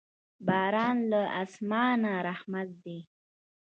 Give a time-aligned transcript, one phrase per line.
[0.47, 2.99] باران له اسمانه رحمت دی.